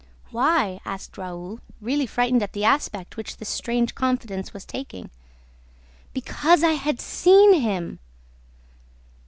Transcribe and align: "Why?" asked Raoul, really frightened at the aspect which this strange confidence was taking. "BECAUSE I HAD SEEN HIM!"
"Why?" 0.31 0.79
asked 0.83 1.15
Raoul, 1.15 1.59
really 1.79 2.07
frightened 2.07 2.41
at 2.41 2.53
the 2.53 2.65
aspect 2.65 3.17
which 3.17 3.37
this 3.37 3.49
strange 3.49 3.93
confidence 3.93 4.51
was 4.51 4.65
taking. 4.65 5.11
"BECAUSE 6.15 6.63
I 6.63 6.71
HAD 6.71 6.99
SEEN 6.99 7.53
HIM!" 7.61 7.99